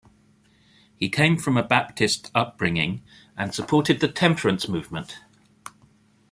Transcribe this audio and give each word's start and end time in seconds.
He 0.95 1.09
came 1.09 1.37
from 1.37 1.57
a 1.57 1.63
Baptist 1.63 2.31
upbringing, 2.33 3.03
and 3.37 3.53
supported 3.53 3.99
the 3.99 4.07
temperance 4.07 4.67
movement. 4.67 5.19